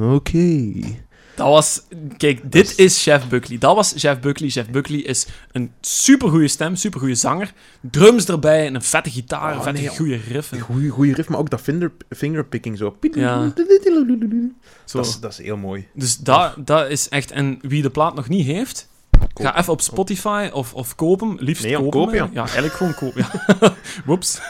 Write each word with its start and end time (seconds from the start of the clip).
Oké. 0.00 0.72
Dat 1.34 1.46
was... 1.48 1.82
Kijk, 2.16 2.52
dit 2.52 2.68
is- 2.68 2.74
is 2.74 3.02
Chef 3.02 3.28
Buckley. 3.28 3.58
Dat 3.58 3.74
was 3.74 3.92
Chef 3.96 4.20
Buckley. 4.20 4.48
Chef 4.50 4.70
Buckley 4.70 4.98
is 4.98 5.26
een 5.52 5.70
supergoeie 5.80 6.48
stem, 6.48 6.76
supergoeie 6.76 7.14
zanger. 7.14 7.52
Drums 7.80 8.28
erbij 8.28 8.66
en 8.66 8.74
een 8.74 8.82
vette 8.82 9.10
gitaar, 9.10 9.50
Oh, 9.50 9.56
een 9.56 9.62
vette 9.62 9.80
nee, 9.80 9.88
goede 9.90 10.16
riff. 10.16 10.52
en 10.52 10.60
Goeie, 10.60 10.88
goeie 10.90 11.14
riff, 11.14 11.28
maar 11.28 11.38
ook 11.38 11.50
dat 11.50 11.60
finger, 11.60 11.92
fingerpicking 12.10 12.78
zo. 12.78 12.96
Ja. 13.00 13.52
Zo. 14.84 14.98
Dat, 14.98 15.06
is, 15.06 15.20
dat 15.20 15.30
is 15.32 15.38
heel 15.38 15.56
mooi. 15.56 15.86
Dus 15.94 16.16
dat, 16.16 16.54
dat 16.64 16.90
is 16.90 17.08
echt... 17.08 17.30
En 17.30 17.58
wie 17.60 17.82
de 17.82 17.90
plaat 17.90 18.14
nog 18.14 18.28
niet 18.28 18.46
heeft, 18.46 18.88
Ga 19.34 19.58
even 19.58 19.72
op 19.72 19.80
Spotify 19.80 20.48
of, 20.52 20.74
of 20.74 20.94
koop 20.94 21.20
hem. 21.20 21.36
Liefst 21.40 21.62
Nee, 21.64 21.74
kopen. 21.74 21.90
kopen, 21.90 22.14
ja. 22.14 22.28
ja. 22.32 22.40
eigenlijk 22.42 22.74
gewoon 22.74 22.94
kopen. 22.94 23.26
Ja. 23.60 23.74
Woeps. 24.06 24.40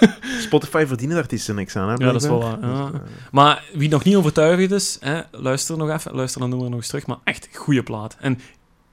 Spotify 0.40 0.84
verdienen 0.86 1.16
artiesten 1.16 1.54
niks 1.54 1.76
aan, 1.76 1.88
hè? 1.88 1.94
Ja, 1.94 2.12
dat 2.12 2.22
is 2.22 2.28
wel 2.28 2.40
ja. 2.42 2.56
Dus, 2.56 2.70
eh, 3.00 3.00
Maar 3.30 3.64
wie 3.74 3.88
nog 3.88 4.04
niet 4.04 4.16
overtuigd 4.16 4.70
is, 4.72 4.96
hè, 5.00 5.20
luister 5.30 5.76
nog 5.76 5.90
even. 5.90 6.14
Luister 6.14 6.40
dan 6.40 6.50
nummer 6.50 6.68
nog 6.68 6.78
eens 6.78 6.88
terug. 6.88 7.06
Maar 7.06 7.16
echt 7.24 7.48
goede 7.52 7.82
plaat. 7.82 8.16
En 8.20 8.40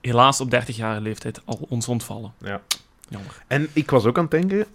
helaas 0.01 0.41
op 0.41 0.51
30 0.51 0.75
jaar 0.75 1.01
leeftijd 1.01 1.41
al 1.45 1.65
ons 1.69 1.87
ontvallen. 1.87 2.33
Ja. 2.37 2.61
Jammer. 3.09 3.43
En 3.47 3.67
ik 3.73 3.89
was 3.91 4.05
ook 4.05 4.17
aan 4.17 4.23
het 4.23 4.31
denken, 4.31 4.65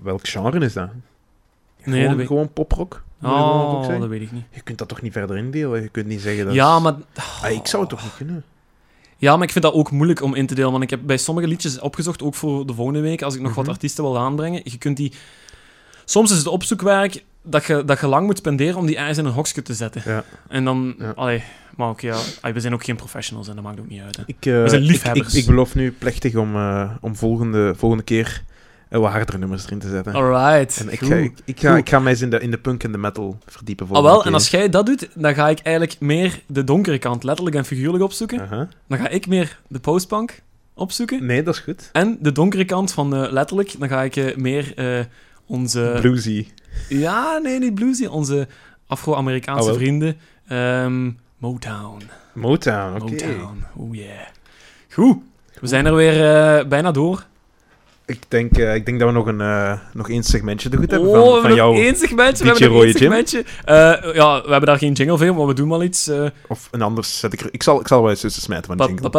welk 0.00 0.28
genre 0.28 0.64
is 0.64 0.72
dat? 0.72 0.88
Nee, 1.84 1.94
gewoon, 1.94 2.08
dat 2.08 2.16
weet- 2.16 2.26
gewoon 2.26 2.52
poprock? 2.52 3.02
Oh, 3.22 3.88
dat 3.98 4.08
weet 4.08 4.22
ik 4.22 4.32
niet. 4.32 4.44
Je 4.50 4.60
kunt 4.60 4.78
dat 4.78 4.88
toch 4.88 5.00
niet 5.02 5.12
verder 5.12 5.36
indelen? 5.36 5.82
Je 5.82 5.88
kunt 5.88 6.06
niet 6.06 6.20
zeggen 6.20 6.44
dat... 6.44 6.54
Ja, 6.54 6.78
maar... 6.78 6.94
Ah, 7.42 7.50
ik 7.50 7.66
zou 7.66 7.82
het 7.82 7.90
toch 7.90 8.02
niet 8.02 8.16
kunnen? 8.16 8.44
Ja, 9.22 9.34
maar 9.36 9.46
ik 9.46 9.52
vind 9.52 9.64
dat 9.64 9.74
ook 9.74 9.90
moeilijk 9.90 10.22
om 10.22 10.34
in 10.34 10.46
te 10.46 10.54
delen. 10.54 10.70
Want 10.70 10.82
ik 10.82 10.90
heb 10.90 11.00
bij 11.04 11.16
sommige 11.16 11.46
liedjes 11.48 11.78
opgezocht, 11.78 12.22
ook 12.22 12.34
voor 12.34 12.66
de 12.66 12.74
volgende 12.74 13.00
week, 13.00 13.22
als 13.22 13.34
ik 13.34 13.40
nog 13.40 13.54
wat 13.54 13.64
Mhm. 13.64 13.72
artiesten 13.72 14.04
wil 14.04 14.18
aanbrengen. 14.18 14.60
Je 14.64 14.78
kunt 14.78 14.96
die... 14.96 15.12
Soms 16.04 16.30
is 16.30 16.36
het 16.38 16.46
opzoekwerk 16.46 17.24
dat 17.42 17.64
je, 17.64 17.84
dat 17.84 18.00
je 18.00 18.06
lang 18.06 18.26
moet 18.26 18.38
spenderen 18.38 18.76
om 18.76 18.86
die 18.86 18.96
ergens 18.96 19.18
in 19.18 19.24
een 19.24 19.32
hokje 19.32 19.62
te 19.62 19.74
zetten. 19.74 20.02
Ja. 20.04 20.24
En 20.48 20.64
dan... 20.64 20.94
Ja. 20.98 21.12
Allee, 21.16 21.42
maar 21.76 21.88
ook 21.88 22.00
ja, 22.00 22.16
we 22.52 22.60
zijn 22.60 22.74
ook 22.74 22.84
geen 22.84 22.96
professionals 22.96 23.48
en 23.48 23.54
dat 23.54 23.64
maakt 23.64 23.80
ook 23.80 23.88
niet 23.88 24.00
uit. 24.02 24.16
Hè. 24.16 24.22
Ik, 24.26 24.46
eh, 24.46 24.62
We 24.62 24.68
zijn 24.68 24.82
liefhebbers. 24.82 25.34
Ik, 25.34 25.40
ik, 25.40 25.46
beloof 25.46 25.74
nu 25.74 25.92
plechtig 25.92 26.34
om, 26.34 26.56
eh, 26.56 26.90
om 27.00 27.16
volgende, 27.16 27.74
volgende 27.76 28.04
keer 28.04 28.42
wat 29.00 29.10
hardere 29.10 29.38
nummers 29.38 29.64
erin 29.64 29.78
te 29.78 29.88
zetten. 29.88 30.14
Alright. 30.14 30.80
En 30.80 30.92
ik 30.92 30.98
ga, 31.04 31.14
ik, 31.14 31.38
ik 31.44 31.60
ga, 31.60 31.70
Goed. 31.70 31.78
ik 31.78 31.88
ga 31.88 31.98
mij 31.98 32.12
eens 32.12 32.20
in 32.20 32.30
de, 32.30 32.38
in 32.40 32.50
de 32.50 32.58
punk 32.58 32.84
en 32.84 32.92
de 32.92 32.98
metal 32.98 33.38
verdiepen. 33.46 33.86
Ah, 33.90 34.02
wel, 34.02 34.24
en 34.24 34.34
als 34.34 34.50
jij 34.50 34.68
dat 34.68 34.86
doet, 34.86 35.08
dan 35.14 35.34
ga 35.34 35.48
ik 35.48 35.58
eigenlijk 35.58 36.00
meer 36.00 36.40
de 36.46 36.64
donkere 36.64 36.98
kant, 36.98 37.24
letterlijk 37.24 37.56
en 37.56 37.64
figuurlijk, 37.64 38.04
opzoeken. 38.04 38.68
Dan 38.88 38.98
ga 38.98 39.08
ik 39.08 39.26
meer 39.26 39.60
de 39.68 39.80
postpunk 39.80 40.42
opzoeken. 40.74 41.26
Nee, 41.26 41.42
dat 41.42 41.54
is 41.54 41.60
goed. 41.60 41.88
En 41.92 42.18
de 42.20 42.32
donkere 42.32 42.64
kant 42.64 42.92
van 42.92 43.30
letterlijk, 43.32 43.74
dan 43.78 43.88
ga 43.88 44.02
ik 44.02 44.16
eh, 44.16 44.36
meer 44.36 44.72
eh, 44.76 45.04
onze... 45.46 45.98
Bluesy. 46.00 46.46
Ja, 46.88 47.38
nee, 47.38 47.58
niet 47.58 47.74
bluesy. 47.74 48.06
Onze 48.06 48.48
Afro-Amerikaanse 48.86 49.66
wel. 49.66 49.74
vrienden. 49.74 50.16
Ehm, 50.46 51.10
Motown. 51.38 52.02
Motown, 52.32 52.94
oké. 52.94 53.10
Motown. 53.10 53.64
Oh 53.76 53.94
yeah. 53.94 54.26
Goed. 54.90 55.16
We 55.60 55.66
zijn 55.66 55.86
er 55.86 55.94
weer 55.94 56.34
eh, 56.34 56.66
bijna 56.68 56.90
door. 56.90 57.26
Ik 58.06 58.18
denk, 58.28 58.58
eh, 58.58 58.74
ik 58.74 58.86
denk 58.86 58.98
dat 58.98 59.08
we 59.08 59.14
nog, 59.14 59.26
een, 59.26 59.40
eh, 59.40 59.72
nog 59.92 60.08
één 60.08 60.22
segmentje 60.22 60.68
te 60.68 60.76
goed 60.76 60.90
hebben 60.90 61.08
oh, 61.08 61.14
van, 61.14 61.24
we 61.24 61.30
van 61.30 61.38
hebben 61.38 61.54
jou. 61.54 61.74
nog 61.74 61.82
één 61.82 61.96
segmentje. 61.96 62.44
We 62.44 62.50
hebben 62.50 62.72
nog 62.72 62.82
één 62.82 62.92
segmentje. 62.92 63.44
Eh, 63.64 64.14
ja, 64.14 64.42
we 64.42 64.50
hebben 64.50 64.66
daar 64.66 64.78
geen 64.78 64.92
jingle 64.92 65.18
voor, 65.18 65.34
maar 65.34 65.46
we 65.46 65.54
doen 65.54 65.68
wel 65.68 65.82
iets. 65.82 66.10
Of 66.48 66.68
een 66.70 66.82
anders 66.82 67.18
zet 67.18 67.32
ik 67.32 67.40
er... 67.40 67.48
Ik 67.50 67.62
zal, 67.62 67.80
ik 67.80 67.88
zal 67.88 68.00
wel 68.00 68.10
eens 68.10 68.20
tussen 68.20 68.42
smijten 68.42 68.76
van 68.76 68.86
jingle. 68.86 69.10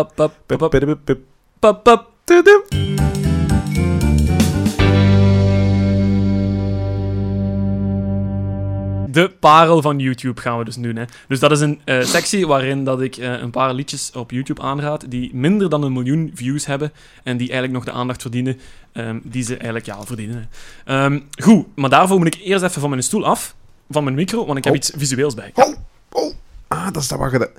De 9.14 9.30
parel 9.40 9.82
van 9.82 10.00
YouTube 10.00 10.42
gaan 10.42 10.58
we 10.58 10.66
dus 10.66 10.76
doen. 10.76 10.96
Hè. 10.96 11.04
Dus 11.28 11.40
dat 11.40 11.52
is 11.52 11.60
een 11.60 11.82
eh, 11.86 12.02
sectie 12.02 12.48
waarin 12.48 12.84
dat 12.84 13.02
ik 13.02 13.18
eh, 13.18 13.32
een 13.32 13.50
paar 13.52 13.74
liedjes 13.74 14.12
op 14.12 14.32
YouTube 14.32 14.62
aanraad 14.62 15.06
die 15.12 15.36
minder 15.36 15.70
dan 15.70 15.84
een 15.84 15.94
miljoen 15.94 16.32
views 16.36 16.66
hebben 16.66 16.92
en 17.24 17.38
die 17.38 17.50
eigenlijk 17.50 17.74
nog 17.74 17.94
de 17.94 18.00
aandacht 18.00 18.22
verdienen 18.22 18.60
ehm, 18.92 19.20
die 19.24 19.44
ze 19.44 19.54
eigenlijk 19.54 19.86
ja, 19.86 20.04
verdienen. 20.04 20.50
Hè. 20.86 21.04
Ehm, 21.04 21.20
goed, 21.42 21.66
maar 21.76 21.90
daarvoor 21.90 22.18
moet 22.18 22.36
ik 22.36 22.42
eerst 22.44 22.64
even 22.64 22.82
van 22.82 22.90
mijn 22.90 23.04
stoel 23.04 23.26
af, 23.26 23.56
van 23.90 24.04
mijn 24.04 24.16
micro, 24.16 24.46
want 24.46 24.58
ik 24.58 24.64
heb 24.64 24.74
Oh. 24.74 24.80
iets 24.80 24.92
visueels 24.96 25.34
bij. 25.34 25.52
Oh, 25.54 25.76
oh. 26.12 26.34
Ah, 26.68 26.86
dat 26.86 27.02
is 27.02 27.08
dat 27.08 27.20
wat 27.20 27.32
je... 27.32 27.50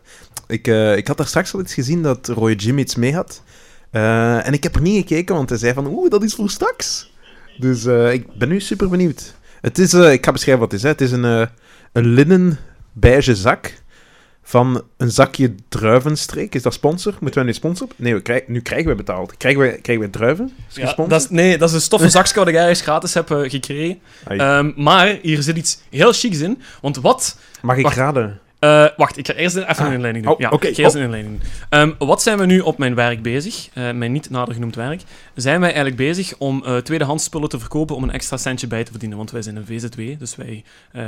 Ik, 0.47 0.67
eh, 0.67 0.97
ik 0.97 1.07
had 1.07 1.17
daar 1.17 1.27
straks 1.27 1.55
al 1.55 1.61
iets 1.61 1.75
gezien 1.75 2.03
dat 2.03 2.29
Roy 2.29 2.53
Jim 2.53 2.79
iets 2.79 2.95
mee 2.95 3.15
had. 3.15 3.43
En 3.91 4.53
ik 4.53 4.63
heb 4.63 4.75
er 4.75 4.81
niet 4.81 5.09
gekeken, 5.09 5.35
want 5.35 5.49
hij 5.49 5.59
zei 5.59 5.75
van... 5.75 5.87
Oeh, 5.87 6.11
dat 6.11 6.23
is 6.23 6.35
voor 6.35 6.51
straks. 6.51 7.13
Dus 7.59 7.85
ik 8.13 8.35
ben 8.35 8.49
nu 8.49 8.61
super 8.61 8.89
benieuwd. 8.89 9.35
Het 9.65 9.79
is... 9.79 9.93
eh, 9.93 10.13
ik 10.13 10.25
ga 10.25 10.33
beschrijven 10.33 10.63
wat 10.63 10.73
het 10.73 10.81
is. 10.81 10.87
Hè. 10.87 10.93
Het 10.93 11.01
is 11.01 11.13
een, 11.13 11.25
eh, 11.25 11.47
een 11.93 12.07
linnen 12.07 12.59
beige 12.93 13.35
zak 13.35 13.83
van 14.43 14.83
een 14.97 15.11
zakje 15.11 15.55
druivenstreek. 15.69 16.55
Is 16.55 16.63
dat 16.63 16.73
sponsor? 16.75 17.13
Moeten 17.21 17.35
wij 17.41 17.45
nu 17.45 17.53
sponsor? 17.57 17.89
Nee, 17.97 18.15
we 18.15 18.21
krijgen, 18.23 18.53
nu 18.53 18.61
krijgen 18.61 18.89
we 18.89 18.95
betaald. 18.95 19.37
Krijgen 19.37 19.61
we, 19.63 19.81
krijgen 19.81 20.05
we 20.05 20.11
druiven? 20.11 20.53
Is 20.69 20.77
Ja, 20.77 20.95
dat 21.09 21.21
is, 21.21 21.29
nee, 21.31 21.59
dat 21.59 21.69
is 21.69 21.75
een 21.75 21.81
stoffen 21.81 22.11
zakje 22.11 22.35
wat 22.35 22.49
ik 22.49 22.55
ergens 22.55 22.81
gratis 22.81 23.15
heb 23.15 23.31
eh, 23.31 23.51
gekregen. 23.51 23.99
Ehm, 24.27 24.73
maar 24.77 25.19
hier 25.23 25.43
zit 25.43 25.57
iets 25.57 25.79
heel 25.91 26.13
chics 26.13 26.39
in. 26.41 26.63
Want 26.81 26.97
wat 26.97 27.39
Mag 27.63 27.77
ik 27.77 27.83
wacht. 27.83 27.97
raden? 27.97 28.41
Eh, 28.65 28.87
wacht, 28.97 29.17
ik 29.19 29.27
ga 29.27 29.33
eerst 29.35 29.57
even 29.57 29.69
Ah. 29.77 29.87
een 29.87 29.93
inleiding 29.93 30.25
doen. 30.25 30.35
Oh, 30.35 30.41
ja, 30.41 30.51
ik 30.51 30.61
ga 30.63 30.69
eerst 30.83 30.95
Oh. 30.97 31.01
een 31.01 31.07
inleiding 31.07 31.41
doen. 31.71 31.95
Wat 31.99 32.23
zijn 32.23 32.39
we 32.39 32.47
nu 32.47 32.61
op 32.61 32.79
mijn 32.79 32.95
werk 32.95 33.23
bezig? 33.23 33.69
Eh, 33.73 33.91
mijn 33.91 34.13
niet 34.13 34.31
nader 34.31 34.55
genoemd 34.55 34.75
werk. 34.75 35.03
Zijn 35.35 35.59
wij 35.61 35.69
eigenlijk 35.69 35.97
bezig 35.97 36.35
om 36.39 36.65
eh 36.65 36.77
tweedehands 36.77 37.25
spullen 37.25 37.49
te 37.49 37.59
verkopen 37.59 37.97
om 37.97 38.03
een 38.03 38.11
extra 38.11 38.37
centje 38.37 38.67
bij 38.67 38.85
te 38.85 38.91
verdienen? 38.91 39.17
Want 39.19 39.31
wij 39.31 39.43
zijn 39.43 39.57
een 39.57 39.67
VZW, 39.67 40.01
dus 40.19 40.37
wij 40.37 40.65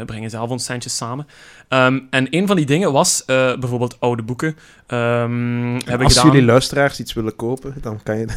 brengen 0.07 0.31
zelf 0.31 0.51
ons 0.51 0.65
centjes 0.65 0.97
samen. 0.97 1.27
Ehm, 1.69 1.99
en 2.11 2.27
een 2.31 2.47
van 2.47 2.57
die 2.57 2.67
dingen 2.67 2.93
was 2.93 3.23
bijvoorbeeld 3.27 3.97
oude 4.01 4.23
boeken. 4.23 4.57
Ehm 4.87 5.75
Als 5.75 5.83
gedaan. 6.15 6.27
jullie 6.31 6.43
luisteraars 6.47 7.01
iets 7.01 7.13
willen 7.13 7.37
kopen, 7.37 7.75
dan 7.81 8.01
kan 8.03 8.19
je... 8.19 8.27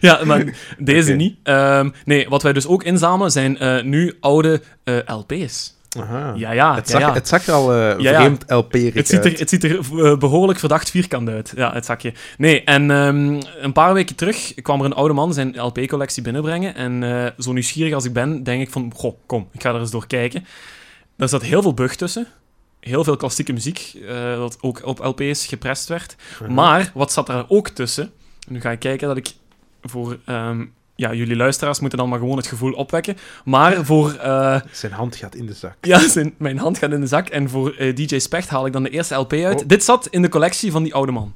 Ja, 0.00 0.24
maar 0.24 0.44
deze 0.78 1.12
niet. 1.12 1.36
Ehm, 1.42 1.90
nee, 2.04 2.28
wat 2.28 2.42
wij 2.42 2.52
dus 2.52 2.66
ook 2.66 2.82
inzamelen 2.84 3.30
zijn 3.32 3.58
nu 3.88 4.16
oude 4.20 4.60
LP's. 5.06 5.73
Aha. 5.96 6.32
Ja, 6.36 6.52
ja, 6.52 6.74
Het 6.74 6.86
ja, 6.88 6.92
zag, 6.92 7.00
ja. 7.00 7.14
het 7.14 7.28
zag 7.28 7.46
er 7.46 7.54
al 7.54 7.72
eh 7.72 7.78
Ja, 7.78 8.10
ja. 8.10 8.20
vreemd 8.20 8.44
LP-rig 8.46 8.94
Het 8.94 9.08
ziet, 9.08 9.18
er, 9.18 9.24
uit. 9.24 9.38
het 9.38 9.48
ziet 9.48 9.64
er 9.64 9.78
eh, 9.78 10.16
behoorlijk 10.18 10.58
verdacht 10.58 10.90
vierkant 10.90 11.28
uit, 11.28 11.52
ja, 11.56 11.72
het 11.72 11.84
zakje. 11.84 12.12
Nee, 12.38 12.64
en 12.64 12.90
ehm, 12.90 13.40
een 13.60 13.72
paar 13.72 13.94
weken 13.94 14.16
terug 14.16 14.54
kwam 14.54 14.80
er 14.80 14.84
een 14.86 14.94
oude 14.94 15.14
man 15.14 15.34
zijn 15.34 15.60
LP-collectie 15.60 16.22
binnenbrengen. 16.22 16.74
En 16.74 17.02
eh, 17.02 17.30
zo 17.38 17.52
nieuwsgierig 17.52 17.94
als 17.94 18.04
ik 18.04 18.12
ben, 18.12 18.42
denk 18.42 18.62
ik 18.62 18.70
van, 18.70 18.92
goh, 18.96 19.16
kom, 19.26 19.48
ik 19.52 19.62
ga 19.62 19.74
er 19.74 19.80
eens 19.80 19.90
door 19.90 20.06
kijken. 20.06 20.46
Daar 21.16 21.28
zat 21.28 21.42
heel 21.42 21.62
veel 21.62 21.74
bug 21.74 21.96
tussen. 21.96 22.26
Heel 22.80 23.04
veel 23.04 23.16
klassieke 23.16 23.52
muziek, 23.52 23.94
eh, 24.08 24.36
dat 24.36 24.58
ook 24.60 24.86
op 24.86 24.98
LP's 24.98 25.46
geprest 25.46 25.88
werd. 25.88 26.16
Maar, 26.48 26.90
wat 26.94 27.12
zat 27.12 27.28
er 27.28 27.44
ook 27.48 27.68
tussen? 27.68 28.10
Nu 28.48 28.60
ga 28.60 28.70
ik 28.70 28.78
kijken 28.78 29.08
dat 29.08 29.16
ik 29.16 29.32
voor... 29.82 30.18
ehm, 30.24 30.64
ja, 30.96 31.12
jullie 31.12 31.36
luisteraars 31.36 31.80
moeten 31.80 31.98
dan 31.98 32.08
maar 32.08 32.18
gewoon 32.18 32.36
het 32.36 32.46
gevoel 32.46 32.72
opwekken. 32.72 33.16
Maar 33.44 33.84
voor... 33.84 34.12
eh, 34.12 34.60
Zijn 34.70 34.92
hand 34.92 35.16
gaat 35.16 35.34
in 35.34 35.46
de 35.46 35.52
zak. 35.52 35.74
ja, 35.80 36.08
zijn, 36.08 36.34
mijn 36.36 36.58
hand 36.58 36.78
gaat 36.78 36.92
in 36.92 37.00
de 37.00 37.06
zak. 37.06 37.28
En 37.28 37.48
voor 37.50 37.74
eh, 37.78 37.94
DJ 37.96 38.18
Specht 38.18 38.48
haal 38.48 38.66
ik 38.66 38.72
dan 38.72 38.82
de 38.82 38.90
eerste 38.90 39.14
LP 39.14 39.32
uit. 39.32 39.62
Oh. 39.62 39.68
Dit 39.68 39.84
zat 39.84 40.06
in 40.10 40.22
de 40.22 40.28
collectie 40.28 40.70
van 40.72 40.82
die 40.82 40.94
oude 40.94 41.12
man. 41.12 41.34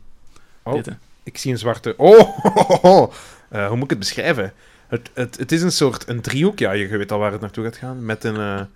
Oh. 0.63 0.75
Dit. 0.75 0.89
Ik 1.23 1.39
zie 1.39 1.53
een 1.53 1.59
zwarte... 1.59 1.95
Oh! 1.97 3.11
Eh, 3.49 3.67
hoe 3.67 3.75
moet 3.75 3.85
ik 3.85 3.91
het 3.91 3.99
beschrijven? 3.99 4.53
Het, 4.89 5.11
het, 5.15 5.37
het 5.39 5.53
is 5.53 5.63
een 5.63 5.73
soort 5.73 6.09
een 6.09 6.21
driehoek. 6.21 6.59
Ja, 6.59 6.73
je 6.73 6.87
weet 6.97 7.13
al 7.13 7.19
waar 7.19 7.33
het 7.33 7.41
naartoe 7.41 7.65
gaat 7.65 7.77
gaan. 7.77 8.05
Met 8.05 8.25
een, 8.25 8.37
een 8.37 8.67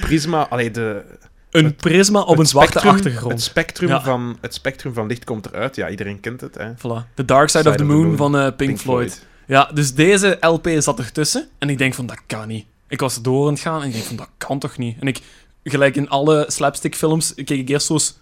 prisma... 0.00 0.46
Allee, 0.48 0.70
de, 0.70 1.02
Een 1.50 1.64
Het- 1.64 1.76
prisma 1.76 2.20
op 2.20 2.38
een 2.38 2.46
zwarte 2.46 2.70
spectrum- 2.70 2.94
achtergrond. 2.94 3.32
Het 3.32 3.42
spectrum, 3.42 3.88
Ja. 3.88 4.00
van, 4.02 4.38
het 4.40 4.54
spectrum 4.54 4.94
van 4.94 5.06
licht 5.06 5.24
komt 5.24 5.46
eruit. 5.46 5.76
Ja, 5.76 5.88
iedereen 5.88 6.20
kent 6.20 6.40
het. 6.40 6.54
Hè. 6.54 6.70
Voilà. 6.76 7.14
The 7.14 7.24
Dark 7.24 7.48
Side, 7.48 7.68
of 7.68 7.76
the 7.76 7.84
Moon 7.84 8.16
van 8.16 8.56
Pink, 8.56 8.78
Floyd. 8.78 9.26
Ja, 9.50 9.70
dus 9.74 9.94
deze 9.94 10.36
LP 10.40 10.68
zat 10.78 10.98
ertussen. 10.98 11.48
En 11.58 11.70
ik 11.70 11.78
denk 11.78 11.94
van, 11.94 12.06
dat 12.06 12.20
kan 12.26 12.48
niet. 12.48 12.64
Ik 12.88 13.00
was 13.00 13.16
er 13.16 13.22
door 13.22 13.46
aan 13.46 13.52
het 13.52 13.62
gaan 13.62 13.80
en 13.80 13.86
ik 13.86 13.92
denk 13.92 14.04
van, 14.04 14.16
dat 14.16 14.28
kan 14.38 14.58
toch 14.58 14.78
niet? 14.78 14.96
En 15.00 15.06
ik, 15.06 15.20
gelijk 15.64 15.96
in 15.96 16.08
alle 16.08 16.44
slapstick-films, 16.48 17.34
keek 17.34 17.50
ik 17.50 17.68
eerst 17.68 17.86
zo 17.86 17.92
eens 17.92 18.18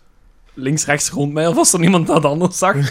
links-rechts 0.55 1.11
rond 1.11 1.33
mij, 1.33 1.47
of 1.47 1.57
als 1.57 1.73
er 1.73 1.79
niemand 1.79 2.07
dat 2.07 2.25
anders 2.25 2.59
zag. 2.59 2.77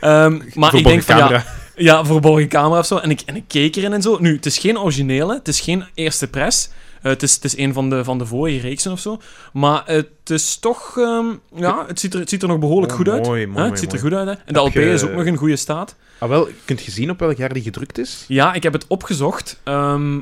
Ehm, 0.00 0.40
maar 0.54 0.74
ik 0.74 0.84
denk 0.84 1.02
van, 1.02 1.16
ja, 1.16 1.22
camera. 1.22 1.44
Ja, 1.76 2.04
verborgen 2.04 2.48
camera 2.48 2.78
of 2.78 2.86
zo. 2.86 2.96
En 2.96 3.10
ik, 3.10 3.20
en 3.20 3.36
ik 3.36 3.44
keek 3.46 3.76
erin 3.76 3.92
en 3.92 4.02
zo. 4.02 4.18
Nu, 4.20 4.34
het 4.36 4.46
is 4.46 4.58
geen 4.58 4.78
originele, 4.78 5.34
het 5.34 5.48
is 5.48 5.60
geen 5.60 5.84
eerste 5.94 6.28
pres. 6.28 6.70
Eh, 7.02 7.10
het, 7.10 7.22
is, 7.22 7.34
het 7.34 7.44
is 7.44 7.56
een 7.56 7.72
van 7.72 7.90
de, 7.90 8.04
van 8.04 8.18
de 8.18 8.26
vorige 8.26 8.60
reeksen 8.60 8.92
of 8.92 9.00
zo. 9.00 9.20
Maar 9.52 9.82
het 9.86 10.08
is 10.30 10.56
toch... 10.56 10.98
ehm, 10.98 11.26
ja, 11.54 11.84
het 11.86 12.00
ziet, 12.00 12.14
er, 12.14 12.20
het 12.20 12.28
ziet 12.28 12.42
er 12.42 12.48
nog 12.48 12.58
behoorlijk 12.58 12.92
Oh, 12.92 12.98
goed 12.98 13.08
uit. 13.08 13.26
mooi, 13.26 13.48
Hè, 13.54 13.62
het 13.64 13.78
ziet 13.78 13.92
er 13.92 13.98
mooi. 14.00 14.10
goed 14.14 14.18
uit. 14.26 14.28
Hè? 14.38 14.44
En 14.44 14.52
de 14.54 14.60
Heb 14.60 14.68
LP 14.68 14.74
je- 14.74 14.90
is 14.92 15.02
ook 15.02 15.12
nog 15.12 15.24
in 15.24 15.36
goede 15.36 15.56
staat. 15.56 15.96
Ah, 16.18 16.28
wel, 16.28 16.48
kunt 16.64 16.82
je 16.84 16.90
zien 16.90 17.10
op 17.10 17.18
welk 17.18 17.36
jaar 17.36 17.52
die 17.52 17.62
gedrukt 17.62 17.98
is? 17.98 18.24
Ja, 18.28 18.52
ik 18.54 18.62
heb 18.62 18.72
het 18.72 18.86
opgezocht. 18.86 19.60
ehm, 19.64 20.20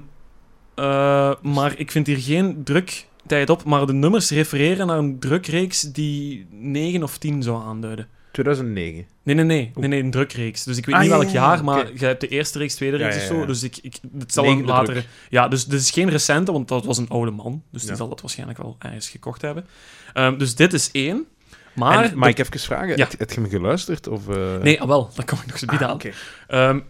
eh, 0.74 1.32
maar 1.42 1.74
ik 1.78 1.90
vind 1.90 2.06
hier 2.06 2.18
geen 2.18 2.64
druktijd 2.64 3.50
op. 3.50 3.64
Maar 3.64 3.86
de 3.86 3.92
nummers 3.92 4.30
refereren 4.30 4.86
naar 4.86 4.98
een 4.98 5.18
drukreeks 5.18 5.80
die 5.82 6.46
9 6.50 7.02
of 7.02 7.18
10 7.18 7.42
zou 7.42 7.62
aanduiden. 7.64 8.08
2009. 8.32 9.06
Nee, 9.22 9.34
nee, 9.34 9.44
nee. 9.44 9.70
nee, 9.74 9.88
nee 9.88 10.02
een 10.02 10.10
drukreeks. 10.10 10.64
Dus 10.64 10.76
ik 10.76 10.86
weet 10.86 10.94
Ah, 10.94 11.00
niet 11.00 11.10
welk 11.10 11.22
ja, 11.22 11.28
ja, 11.28 11.34
jaar, 11.34 11.64
maar 11.64 11.90
je 11.94 12.04
hebt 12.04 12.20
de 12.20 12.28
eerste 12.28 12.58
reeks, 12.58 12.74
tweede 12.74 12.96
reeks 12.96 13.14
ja, 13.14 13.20
of 13.20 13.26
zo. 13.26 13.46
Dus 13.46 13.62
ik, 13.62 13.78
ik, 13.82 13.96
het 14.18 14.32
zal 14.32 14.44
een 14.44 14.64
latere... 14.64 15.02
Ja, 15.28 15.48
dus 15.48 15.64
dit 15.64 15.80
is 15.80 15.90
geen 15.90 16.10
recente, 16.10 16.52
want 16.52 16.68
dat 16.68 16.84
was 16.84 16.98
een 16.98 17.08
oude 17.08 17.30
man. 17.30 17.62
Dus 17.70 17.82
die 17.84 17.96
zal 17.96 18.08
dat 18.08 18.20
waarschijnlijk 18.20 18.58
wel 18.58 18.76
ergens 18.78 19.08
gekocht 19.08 19.42
hebben. 19.42 19.66
Ehm, 20.12 20.38
dus 20.38 20.54
dit 20.54 20.72
is 20.72 20.90
één. 20.92 21.26
Maar... 21.72 22.04
en, 22.04 22.18
mag 22.18 22.28
ik 22.28 22.38
even 22.38 22.58
vragen? 22.60 22.96
Ja. 22.96 23.08
Heb, 23.18 23.30
je 23.30 23.40
me 23.40 23.48
geluisterd? 23.48 24.08
Of, 24.08 24.28
eh? 24.28 24.56
Nee, 24.62 24.80
ah, 24.80 24.88
wel. 24.88 25.10
Dat 25.14 25.24
kom 25.24 25.38
ik 25.38 25.46
nog 25.46 25.58
zo 25.58 25.66
bieden 25.66 25.88
Ah, 25.88 25.92
aan. 25.92 26.00
Ehm, 26.46 26.80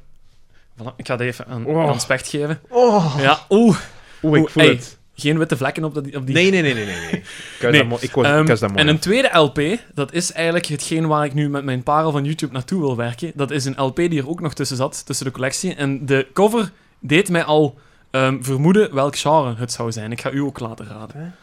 voilà, 0.77 0.97
ik 0.97 1.07
ga 1.07 1.17
dat 1.17 1.27
even 1.27 1.47
aan, 1.47 1.67
Oh. 1.67 1.89
aan 1.89 2.01
Specht 2.01 2.29
geven. 2.29 2.61
Oh, 2.69 3.17
Ja, 3.19 3.47
oeh. 3.49 3.79
Oeh, 4.23 4.41
ik 4.41 4.49
voel 4.49 4.65
het. 4.65 4.99
Geen 5.21 5.39
witte 5.39 5.57
vlekken 5.57 5.85
op, 5.85 5.95
dat, 5.95 6.05
op 6.17 6.27
die... 6.27 6.35
Nee, 6.35 6.51
nee, 6.51 6.63
nee, 6.63 6.75
nee, 6.75 6.85
nee. 6.85 6.97
nee. 7.01 7.11
Ik 7.11 7.59
was 7.61 7.71
Nee. 7.73 7.89
dat 7.89 8.03
ik 8.03 8.11
was, 8.13 8.25
Ehm, 8.27 8.41
ik 8.43 8.49
was 8.49 8.61
dat 8.61 8.69
mooi. 8.71 8.81
en 8.83 8.89
een 8.89 8.99
tweede 8.99 9.39
LP, 9.39 9.61
dat 9.95 10.13
is 10.13 10.33
eigenlijk 10.33 10.67
hetgeen 10.67 11.07
waar 11.07 11.25
ik 11.25 11.35
nu 11.35 11.49
met 11.49 11.65
mijn 11.65 11.83
parel 11.83 12.11
van 12.13 12.25
YouTube 12.25 12.53
naartoe 12.53 12.81
wil 12.81 12.97
werken. 12.97 13.33
Dat 13.35 13.51
is 13.51 13.65
een 13.65 13.81
LP 13.83 13.97
die 13.97 14.19
er 14.21 14.29
ook 14.29 14.41
nog 14.41 14.55
tussen 14.55 14.77
zat, 14.77 15.07
tussen 15.07 15.27
de 15.27 15.33
collectie. 15.33 15.75
En 15.75 16.07
de 16.07 16.27
cover 16.33 16.73
deed 16.99 17.29
mij 17.29 17.45
al 17.45 17.79
ehm, 18.11 18.43
vermoeden 18.43 18.95
welk 18.95 19.17
genre 19.17 19.55
het 19.57 19.73
zou 19.73 19.93
zijn. 19.93 20.13
Ik 20.13 20.21
ga 20.21 20.31
u 20.31 20.39
ook 20.41 20.61
laten 20.61 20.87
raden. 20.87 21.35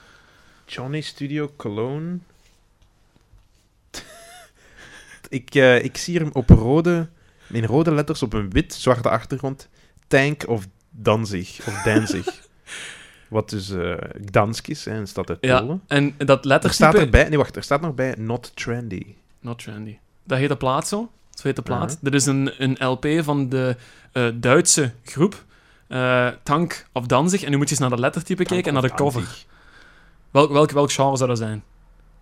Johnny 0.66 1.02
Studio 1.02 1.52
Cologne. 1.58 2.18
ik, 5.30 5.56
eh, 5.56 5.84
ik 5.84 5.98
zie 5.98 6.18
hem 6.18 6.30
op 6.34 6.50
rode, 6.50 7.08
in 7.52 7.66
rode 7.66 7.92
letters 7.94 8.22
op 8.24 8.34
een 8.34 8.50
wit-zwarte 8.50 9.10
achtergrond. 9.10 9.68
Tank 10.08 10.48
of 10.48 10.66
Danzig. 10.90 11.60
Of 11.68 11.82
Danzig. 11.84 12.47
Wat 13.30 13.50
dus 13.50 13.70
eh 13.70 13.94
Gdansk 14.26 14.68
is, 14.68 14.86
hè, 14.86 14.92
en 14.92 15.08
staat 15.08 15.30
uit 15.30 15.38
Ja, 15.42 15.60
Polen. 15.60 15.82
En 15.88 16.14
dat 16.18 16.42
Er 16.42 16.48
lettertype... 16.48 16.74
staat 16.84 16.96
erbij, 16.96 17.30
nee 17.30 17.38
wacht, 17.38 17.56
er 17.56 17.64
staat 17.64 17.82
nog 17.82 17.94
bij 17.96 18.16
Not 18.18 18.52
Trendy. 18.56 19.06
Not 19.42 19.60
trendy. 19.60 19.98
Dat 20.24 20.38
heet 20.38 20.50
de 20.50 20.58
plaat 20.58 20.88
zo. 20.88 21.12
Zo 21.34 21.42
heet 21.44 21.56
de 21.56 21.62
plaat. 21.62 21.92
Ja. 21.92 21.98
Dit 22.02 22.14
is 22.14 22.26
een, 22.26 22.52
een 22.58 22.78
LP 22.88 23.08
van 23.24 23.50
de 23.50 23.76
eh, 24.12 24.28
Duitse 24.36 24.92
groep 25.04 25.44
eh, 25.88 26.28
Tank 26.44 26.86
of 26.94 27.06
Danzig. 27.06 27.44
En 27.44 27.52
nu 27.52 27.58
moet 27.58 27.66
je 27.66 27.72
eens 27.72 27.80
naar 27.80 27.90
dat 27.90 28.00
lettertype 28.00 28.44
kijken 28.44 28.68
en 28.68 28.74
naar 28.74 28.90
de 28.90 28.96
cover. 28.96 29.46
Welk, 30.32 30.52
welk, 30.52 30.72
welk 30.72 30.92
genre 30.92 31.18
zou 31.18 31.30
dat 31.30 31.38
zijn? 31.38 31.64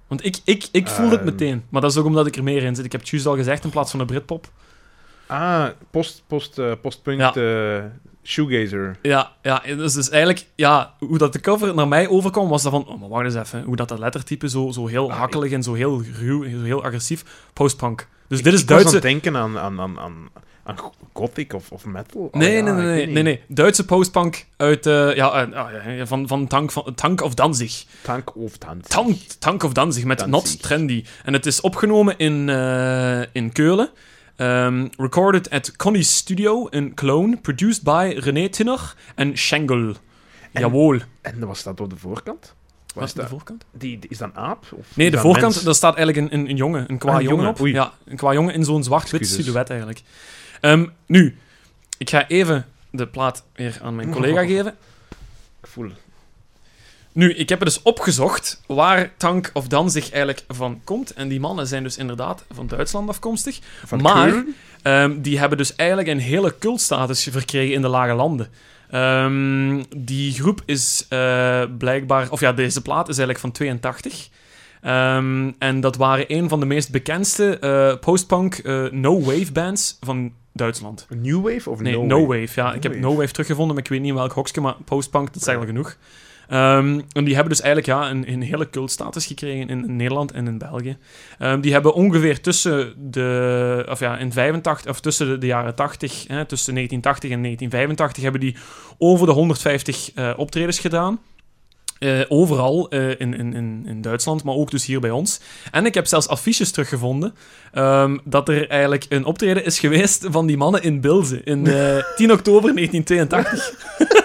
Want 0.08 0.26
ik, 0.26 0.38
ik, 0.44 0.68
ik 0.72 0.88
voel 0.88 1.10
het 1.10 1.16
Ehm. 1.20 1.26
meteen. 1.26 1.64
Maar 1.70 1.82
dat 1.82 1.92
is 1.92 1.98
ook 1.98 2.06
omdat 2.06 2.28
ik 2.28 2.36
er 2.36 2.44
meer 2.44 2.64
in 2.64 2.76
zit. 2.76 2.86
Ik 2.86 2.92
heb 2.92 3.02
het 3.02 3.10
juist 3.10 3.26
al 3.26 3.36
gezegd 3.36 3.64
in 3.64 3.70
plaats 3.70 3.92
van 3.92 4.00
een 4.00 4.06
Britpop. 4.06 4.48
Ah, 5.28 5.68
post, 5.92 6.24
post, 6.28 6.60
postpunk 6.82 7.20
Ja. 7.20 7.34
eh, 7.36 7.84
shoegazer. 8.26 8.98
Ja, 9.02 9.32
ja 9.42 9.62
dus, 9.66 9.94
dus 9.94 10.10
eigenlijk, 10.10 10.46
ja, 10.56 10.94
hoe 11.00 11.18
dat 11.18 11.34
de 11.34 11.40
cover 11.40 11.76
naar 11.76 11.88
mij 11.88 12.08
overkwam, 12.08 12.50
was 12.50 12.64
dat 12.64 12.72
van, 12.72 12.88
oh, 12.88 13.00
maar 13.00 13.10
wacht 13.10 13.24
eens 13.26 13.36
even, 13.36 13.64
hoe 13.64 13.76
dat, 13.76 13.88
dat 13.90 14.00
lettertype 14.00 14.50
zo, 14.50 14.72
zo 14.72 14.88
heel 14.88 15.12
Ah, 15.12 15.18
hakkelig 15.18 15.52
en 15.52 15.64
zo 15.64 15.74
heel 15.74 16.02
ruw, 16.20 16.44
zo 16.44 16.62
heel 16.64 16.84
agressief, 16.84 17.24
postpunk. 17.54 18.08
Dus 18.28 18.38
Ik- 18.38 18.44
dit 18.44 18.54
is 18.54 18.62
ik 18.62 18.70
was 18.70 18.78
aan 18.78 18.84
Duitse... 18.84 19.08
het 19.08 19.22
denken 19.22 19.38
aan, 19.42 19.60
aan, 19.60 19.80
aan, 19.80 20.00
aan, 20.00 20.30
aan 20.64 20.76
gothic 21.14 21.54
of, 21.54 21.72
of 21.72 21.86
metal. 21.86 22.22
Oh, 22.22 22.34
Nee, 22.34 22.56
ja, 22.56 22.62
nee, 22.74 22.86
nee, 22.86 23.08
nee, 23.08 23.24
nee. 23.24 23.42
Duitse 23.48 23.86
postpunk 23.86 24.46
uit, 24.58 24.86
eh, 24.86 25.16
ja, 25.16 25.46
eh, 25.48 25.58
ah, 25.58 26.08
van, 26.08 26.28
van, 26.28 26.48
Tank, 26.48 26.72
van 26.72 26.94
Tank 26.96 27.22
of 27.22 27.34
Danzig. 27.34 27.86
Tank 28.02 28.36
of 28.36 28.58
Danzig. 28.58 28.88
Tank, 28.88 29.18
Tank 29.40 29.64
of 29.64 29.74
Danzig 29.74 30.04
met 30.04 30.20
Danzig. 30.20 30.36
Not 30.54 30.62
Trendy. 30.62 31.04
En 31.24 31.34
het 31.34 31.46
is 31.46 31.62
opgenomen 31.62 32.18
in, 32.18 32.50
eh, 32.50 33.22
in 33.32 33.52
Keulen. 33.52 33.90
Ehm, 34.36 34.88
recorded 34.98 35.50
at 35.50 35.76
Connie's 35.76 36.16
Studio 36.16 36.68
in 36.68 36.94
Cologne. 36.94 37.38
Produced 37.38 37.84
by 37.84 38.16
René 38.20 38.50
Tinner 38.50 38.96
en 39.16 39.38
Schengel. 39.38 39.88
En- 40.52 40.62
Jawohl. 40.62 41.00
En 41.22 41.40
was 41.48 41.64
dat 41.64 41.80
op 41.82 41.90
de 41.90 41.98
voorkant? 41.98 42.54
Was 42.94 43.04
is 43.06 43.14
de 43.14 43.20
dat, 43.20 43.30
voorkant? 43.30 43.66
die, 43.72 44.00
die- 44.00 44.10
is 44.10 44.18
dat 44.18 44.30
een 44.30 44.36
aap? 44.38 44.66
Of 44.72 44.88
Nee, 44.96 45.12
de 45.12 45.18
voorkant, 45.18 45.54
mens? 45.54 45.64
daar 45.64 45.76
staat 45.76 45.96
eigenlijk 45.96 46.32
een, 46.34 46.40
een, 46.40 46.50
een 46.50 46.56
jongen, 46.56 46.86
een 46.92 46.98
qua 46.98 47.16
Ah, 47.16 47.22
jongen 47.22 47.48
op. 47.48 47.60
oei. 47.60 47.74
Ja, 47.74 47.94
een 48.06 48.18
qua 48.18 48.34
jongen 48.34 48.54
in 48.54 48.64
zo'n 48.64 48.84
zwart-wit 48.84 49.28
silhouet 49.28 49.70
eigenlijk. 49.70 50.02
Ehm, 50.62 50.86
nu, 51.06 51.38
ik 51.98 52.10
ga 52.10 52.28
even 52.28 52.66
de 52.90 53.08
plaat 53.08 53.44
weer 53.54 53.80
aan 53.82 53.96
mijn 53.96 54.12
collega 54.16 54.42
Oh. 54.42 54.48
geven. 54.48 54.76
Ik 55.62 55.68
voel... 55.68 55.92
Nu, 57.16 57.34
ik 57.34 57.50
heb 57.50 57.60
het 57.60 57.68
dus 57.68 57.82
opgezocht 57.82 58.62
waar 58.66 59.14
Tank 59.18 59.50
of 59.54 59.68
Danzig 59.68 60.12
eigenlijk 60.12 60.44
van 60.48 60.82
komt. 60.84 61.14
En 61.14 61.28
die 61.28 61.40
mannen 61.40 61.68
zijn 61.68 61.84
dus 61.84 61.98
inderdaad 61.98 62.46
van 62.54 62.68
Duitsland 62.68 63.10
afkomstig. 63.10 63.60
Van 63.86 64.02
Maar-? 64.02 64.44
Ehm, 64.82 65.22
die 65.22 65.40
hebben 65.40 65.58
dus 65.58 65.76
eigenlijk 65.76 66.10
een 66.10 66.20
hele 66.20 66.56
cultstatus 66.60 67.28
verkregen 67.32 67.74
in 67.74 67.82
de 67.82 67.88
lage 67.88 68.14
landen. 68.14 68.48
Ehm, 68.90 69.84
die 69.98 70.34
groep 70.34 70.62
is 70.66 71.06
eh, 71.10 71.64
blijkbaar... 71.78 72.32
Of 72.32 72.40
ja, 72.40 72.54
deze 72.54 72.82
plaat 72.82 73.10
is 73.10 73.18
eigenlijk 73.18 73.40
van 73.40 73.52
82. 73.52 74.30
Ehm, 74.82 75.52
en 75.60 75.80
dat 75.80 75.96
waren 75.96 76.26
een 76.28 76.50
van 76.50 76.60
de 76.60 76.66
meest 76.66 76.92
bekendste 76.92 77.60
eh, 77.60 78.00
postpunk 78.00 78.56
eh, 78.56 78.84
no-wave 78.92 79.52
bands 79.52 79.98
van 80.02 80.34
Duitsland. 80.54 81.08
New 81.10 81.50
Wave 81.50 81.70
of 81.70 81.80
Nee, 81.80 81.94
No, 81.94 82.06
No 82.06 82.26
Wave? 82.28 82.40
Wave. 82.40 82.62
Ja, 82.62 82.74
ik 82.74 82.84
heb. 82.84 82.96
No 82.96 83.16
Wave 83.16 83.32
teruggevonden, 83.32 83.76
maar 83.76 83.84
ik 83.84 83.90
weet 83.90 84.00
niet 84.00 84.10
in 84.10 84.16
welk 84.16 84.32
hokje, 84.32 84.62
maar 84.62 84.76
postpunk, 84.86 85.28
dat 85.28 85.42
is 85.42 85.48
eigenlijk 85.48 85.78
genoeg. 85.78 85.98
Ehm, 86.48 87.02
en 87.12 87.24
die 87.24 87.34
hebben 87.34 87.54
dus 87.54 87.62
eigenlijk 87.62 88.00
ja, 88.00 88.10
een, 88.10 88.32
een 88.32 88.42
hele 88.42 88.70
cultstatus 88.70 89.26
gekregen 89.26 89.70
in 89.70 89.96
Nederland 89.96 90.32
en 90.32 90.48
in 90.48 90.58
België. 90.58 90.98
Ehm, 91.40 91.62
die 91.62 91.74
hebben 91.74 91.94
ongeveer 91.94 92.42
tussen 92.42 92.94
de, 93.12 93.86
of 93.90 94.00
ja, 94.00 94.18
in 94.18 94.32
85, 94.32 94.92
of 94.92 95.00
tussen 95.00 95.40
de, 95.40 95.46
jaren 95.46 95.76
80, 95.76 96.12
hè, 96.28 96.46
tussen 96.46 96.74
1980 96.74 97.32
en 97.32 97.42
1985, 97.42 98.24
hebben 98.24 98.42
die 98.42 98.56
over 98.98 99.28
de 99.28 99.34
150 99.34 100.12
eh, 100.14 100.34
optredens 100.38 100.80
gedaan. 100.80 101.20
Eh, 102.00 102.22
overal 102.28 102.90
eh, 102.90 103.10
in, 103.10 103.34
in, 103.34 103.84
in, 103.88 104.02
Duitsland, 104.02 104.44
maar 104.44 104.56
ook 104.56 104.72
dus 104.72 104.86
hier 104.86 105.00
bij 105.00 105.12
ons. 105.12 105.40
En 105.72 105.86
ik 105.86 105.94
heb 105.94 106.06
zelfs 106.06 106.28
affiches 106.28 106.72
teruggevonden 106.72 107.36
ehm, 107.74 108.18
dat 108.24 108.50
er 108.50 108.70
eigenlijk 108.70 109.06
een 109.10 109.26
optreden 109.26 109.66
is 109.66 109.80
geweest 109.80 110.26
van 110.30 110.46
die 110.46 110.58
mannen 110.58 110.84
in 110.84 111.02
Bilze 111.02 111.42
in 111.44 111.68
eh, 111.68 112.04
10 112.16 112.32
oktober 112.32 112.76
1982. 112.76 114.24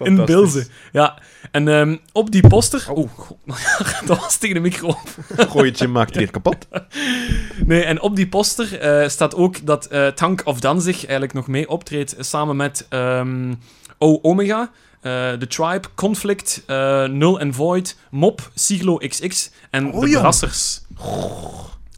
in 0.00 0.16
Fantastisch. 0.16 0.36
Bilze, 0.36 0.66
ja. 0.92 1.18
En 1.50 1.68
ehm, 1.68 1.96
op 2.12 2.30
die 2.30 2.48
poster... 2.48 2.84
Oh. 2.92 3.10
God, 3.16 3.36
dat 4.06 4.18
was 4.18 4.36
tegen 4.36 4.54
de 4.54 4.60
micro. 4.60 4.98
Gooitje 5.52 5.88
maakt 5.88 6.16
hier 6.16 6.30
kapot. 6.30 6.66
Nee, 7.66 7.82
en 7.84 8.00
op 8.00 8.16
die 8.16 8.28
poster 8.28 8.78
eh, 8.80 9.08
staat 9.08 9.34
ook 9.34 9.66
dat 9.66 9.86
eh, 9.86 10.06
Tank 10.06 10.42
of 10.44 10.60
Danzig 10.60 10.96
eigenlijk 10.96 11.32
nog 11.32 11.46
mee 11.46 11.68
optreedt 11.68 12.14
samen 12.18 12.56
met 12.56 12.86
ehm, 12.88 13.54
O 13.98 14.18
Omega, 14.22 14.70
eh 15.00 15.32
The 15.32 15.46
Tribe, 15.46 15.88
Conflict, 15.94 16.62
eh, 16.66 17.04
Null 17.04 17.36
and 17.38 17.54
Void, 17.54 17.96
Mop, 18.10 18.50
Siglo 18.54 18.96
XX 18.96 19.50
en 19.70 19.92
Oh, 19.92 20.00
de. 20.00 20.10
Brassers. 20.18 20.80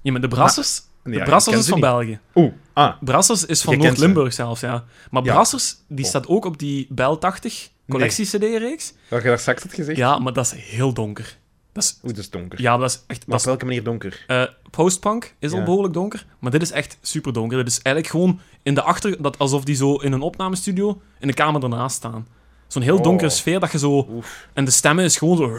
Ja, 0.02 0.12
maar 0.12 0.20
de 0.20 0.28
Brassers, 0.28 0.82
de 1.02 1.22
Brassers 1.22 1.56
is 1.56 1.64
van 1.68 1.74
niet. 1.74 1.84
België. 1.84 2.18
Oeh, 2.34 2.52
ah. 2.72 2.92
Brassers 3.00 3.44
is 3.46 3.62
van. 3.62 3.78
Noord-Limburg 3.78 4.32
zelfs, 4.32 4.60
ja. 4.60 4.84
Maar 5.10 5.24
Ja. 5.24 5.32
Brassers, 5.32 5.76
die 5.88 6.04
Oh. 6.04 6.10
staat 6.10 6.26
ook 6.26 6.44
op 6.44 6.58
die 6.58 6.86
Bel 6.90 7.18
80 7.18 7.68
collectie-CD-reeks. 7.88 8.92
Wat 9.08 9.22
je 9.22 9.28
daar 9.28 9.38
straks 9.38 9.62
had 9.62 9.74
gezegd? 9.74 9.98
Ja, 9.98 10.18
maar 10.18 10.32
dat 10.32 10.44
is 10.44 10.52
heel 10.52 10.92
donker. 10.92 11.36
Dat 11.72 11.82
is, 11.84 11.98
Oeh, 12.04 12.14
dat 12.14 12.22
is 12.24 12.30
donker. 12.30 12.60
ja, 12.60 12.76
dat 12.76 12.90
is 12.90 13.02
echt... 13.06 13.18
Maar 13.26 13.36
Dat 13.36 13.40
op 13.40 13.46
welke 13.46 13.64
manier 13.64 13.82
donker? 13.84 14.24
eh, 14.26 14.42
postpunk 14.70 15.34
is 15.38 15.52
al 15.52 15.62
behoorlijk 15.62 15.94
donker, 15.94 16.26
maar 16.38 16.50
dit 16.50 16.62
is 16.62 16.70
echt 16.70 16.98
super 17.02 17.32
donker. 17.32 17.56
Dit 17.58 17.66
is 17.66 17.82
eigenlijk 17.82 18.06
gewoon 18.14 18.40
in 18.62 18.74
de 18.74 18.82
achter... 18.82 19.22
Dat, 19.22 19.38
alsof 19.38 19.64
die 19.64 19.74
zo 19.76 19.94
in 19.94 20.12
een 20.12 20.20
opnamestudio 20.20 21.00
in 21.20 21.26
de 21.26 21.34
kamer 21.34 21.62
ernaast 21.62 21.96
staan. 21.96 22.26
Zo'n 22.66 22.82
heel 22.82 22.96
Oh. 22.96 23.02
donkere 23.02 23.30
sfeer 23.30 23.60
dat 23.60 23.72
je 23.72 23.78
zo... 23.78 24.06
Oef. 24.10 24.48
En 24.52 24.64
de 24.64 24.70
stemmen 24.70 25.04
is 25.04 25.16
gewoon 25.16 25.36
zo... 25.36 25.58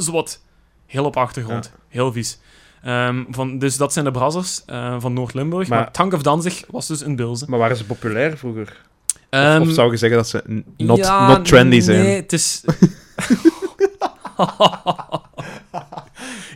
Zo 0.00 0.12
wat... 0.12 0.40
Heel 0.86 1.04
op 1.04 1.16
achtergrond. 1.16 1.72
Heel 1.88 2.12
vies. 2.12 2.38
Ehm, 2.82 3.24
van, 3.30 3.58
dus 3.58 3.76
dat 3.76 3.92
zijn 3.92 4.04
de 4.04 4.10
Brazzers 4.10 4.62
eh, 4.66 4.96
van 5.00 5.12
Noord-Limburg. 5.12 5.68
Maar, 5.68 5.80
Maar- 5.80 5.92
Tank 5.92 6.12
of 6.12 6.22
Danzig 6.22 6.64
was 6.70 6.86
dus 6.86 7.02
in 7.02 7.16
Bilze. 7.16 7.44
Maar 7.48 7.58
waren 7.58 7.76
ze 7.76 7.84
populair 7.86 8.38
vroeger? 8.38 8.82
Of, 9.30 9.38
Ehm, 9.38 9.60
of 9.62 9.70
zou 9.70 9.90
je 9.90 9.96
zeggen 9.96 10.18
dat 10.18 10.28
ze 10.28 10.62
not, 10.76 10.96
ja, 10.98 11.28
not 11.28 11.44
trendy 11.44 11.80
zijn? 11.80 12.02
Nee, 12.02 12.16
het 12.16 12.32
is... 12.32 12.62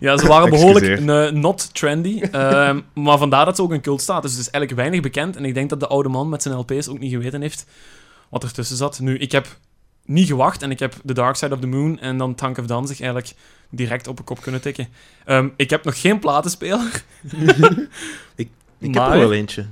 ja, 0.01 0.17
ze 0.19 0.27
waren 0.27 0.51
behoorlijk 0.51 1.01
eh, 1.01 1.31
not 1.31 1.75
trendy. 1.75 2.21
ehm, 2.21 2.81
maar 2.95 3.19
vandaar 3.19 3.45
dat 3.45 3.57
ze 3.57 3.63
ook 3.63 3.73
een 3.73 3.81
cult 3.81 4.01
staat. 4.01 4.23
Dus 4.23 4.31
het 4.31 4.41
is 4.41 4.51
eigenlijk 4.51 4.83
weinig 4.83 5.01
bekend. 5.01 5.37
En 5.37 5.45
ik 5.45 5.55
denk 5.55 5.71
dat 5.71 5.81
de 5.81 5.87
oude 5.87 6.09
man 6.09 6.29
met 6.29 6.43
zijn 6.43 6.55
LP's 6.55 6.89
ook 6.89 6.99
niet 6.99 7.13
geweten 7.13 7.41
heeft 7.41 7.67
wat 8.29 8.43
er 8.43 8.53
tussen 8.53 8.77
zat. 8.77 9.01
Nu, 9.01 9.19
ik 9.19 9.33
heb 9.33 9.47
niet 10.05 10.27
gewacht 10.27 10.63
en 10.63 10.71
ik 10.71 10.79
heb 10.79 10.95
The 11.05 11.15
Dark 11.15 11.37
Side 11.37 11.55
of 11.55 11.61
the 11.61 11.67
Moon 11.67 11.99
en 11.99 12.19
dan 12.19 12.35
Tank 12.35 12.59
of 12.59 12.67
Danzig 12.67 13.01
eigenlijk 13.01 13.33
direct 13.71 14.07
op 14.07 14.19
een 14.19 14.25
kop 14.25 14.41
kunnen 14.43 14.61
tikken. 14.61 14.89
Ehm, 15.25 15.49
ik 15.57 15.71
heb 15.71 15.85
nog 15.85 16.01
geen 16.01 16.19
platenspeler. 16.19 17.03
Ik 18.83 18.95
Maar- 18.95 19.05
heb 19.05 19.13
er 19.13 19.19
wel 19.19 19.33
eentje. 19.33 19.67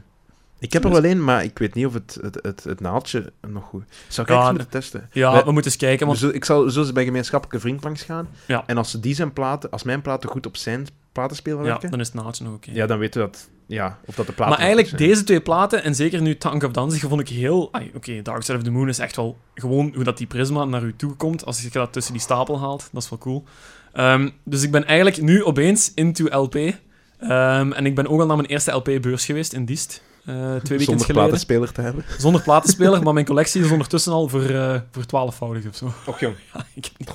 Ik 0.61 0.73
heb 0.73 0.85
er 0.85 0.91
wel 0.91 1.05
een, 1.05 1.25
maar 1.25 1.45
ik 1.45 1.59
weet 1.59 1.75
niet 1.75 1.87
of 1.87 1.95
het, 1.95 2.19
het, 2.21 2.39
het, 2.43 2.65
het 2.65 2.81
naaldje 2.81 3.33
nog 3.49 3.65
goed 3.65 3.85
Zou 4.09 4.27
ik 4.27 4.33
Ja, 4.33 4.49
moeten 4.51 4.69
testen? 4.69 5.09
Ja, 5.13 5.33
We- 5.33 5.45
we 5.45 5.53
moeten 5.53 5.71
eens 5.71 5.81
kijken. 5.81 6.07
Want 6.07 6.35
ik 6.35 6.45
zal 6.45 6.71
zo 6.71 6.93
bij 6.93 7.05
gemeenschappelijke 7.05 7.61
vriend 7.61 7.85
langs 7.85 8.03
gaan. 8.03 8.29
Ja. 8.47 8.63
En 8.67 8.77
als, 8.77 8.91
ze 8.91 9.01
die 9.01 9.15
zijn 9.15 9.33
platen, 9.33 9.71
als 9.71 9.83
mijn 9.83 10.03
platen 10.03 10.29
goed 10.29 10.47
op 10.47 10.57
zijn 10.57 10.87
platenspeler 11.13 11.59
ja, 11.59 11.65
werken, 11.65 11.91
dan 11.91 12.01
is 12.01 12.07
het 12.07 12.23
naaldje 12.23 12.45
nog 12.45 12.55
oké. 12.55 12.71
ja, 12.73 12.87
dan 12.87 12.99
weten 12.99 13.21
we 13.21 13.27
dat, 13.27 13.49
ja, 13.67 13.99
of 14.05 14.15
dat 14.15 14.27
de 14.27 14.33
platen 14.33 14.55
Maar 14.55 14.65
eigenlijk, 14.67 14.99
deze 14.99 15.25
twee 15.25 15.41
platen, 15.41 15.83
en 15.83 15.95
zeker 15.95 16.23
nu 16.23 16.37
Tank 16.37 16.63
of 16.63 16.73
Danzig, 16.73 17.01
vond 17.01 17.21
ik 17.21 17.29
heel... 17.29 17.71
Oké, 17.95 18.23
Dark 18.23 18.43
Side 18.43 18.59
of 18.59 18.65
the 18.65 18.71
Moon 18.71 18.89
is 18.89 18.99
echt 18.99 19.17
wel 19.17 19.39
gewoon 19.55 19.93
hoe 19.95 20.05
dat 20.05 20.19
die 20.19 20.27
prisma 20.27 20.65
naar 20.65 20.83
u 20.83 20.95
toe 20.97 21.15
komt, 21.15 21.45
als 21.45 21.63
je 21.63 21.69
dat 21.71 21.93
tussen 21.93 22.13
die 22.13 22.23
stapel 22.23 22.61
haalt. 22.61 22.89
Dat 22.93 23.03
is 23.03 23.09
wel 23.11 23.19
cool. 23.19 23.45
Ehm, 23.93 24.29
dus 24.45 24.63
ik 24.63 24.71
ben 24.71 24.85
eigenlijk 24.87 25.23
nu 25.23 25.45
opeens 25.45 25.93
into 25.95 26.27
LP. 26.41 26.55
Ehm, 26.55 27.73
en 27.73 27.87
ik 27.87 27.95
ben 27.95 28.07
ook 28.09 28.21
al 28.21 28.27
naar 28.27 28.37
mijn 28.37 28.49
eerste 28.49 28.71
LP-beurs 28.73 29.25
geweest 29.25 29.53
in 29.53 29.65
Diest. 29.65 30.03
Eh, 30.29 30.35
twee 30.35 30.79
weekends 30.79 30.85
Zonder 30.85 31.07
geleden. 31.07 31.15
platenspeler 31.23 31.73
te 31.73 31.81
hebben. 31.81 32.05
Zonder 32.19 32.43
platenspeler, 32.43 33.03
maar 33.03 33.13
mijn 33.15 33.27
collectie 33.27 33.65
is 33.65 33.71
ondertussen 33.71 34.13
al 34.13 34.29
voor, 34.29 34.45
eh 34.51 34.81
voor 34.91 35.07
twaalfvoudig 35.07 35.67
of 35.69 35.77
zo. 35.77 35.93
Och 36.07 36.21
jong. 36.21 36.35
Ja, 36.55 36.67
ik, 36.75 36.85
heb, 36.99 37.13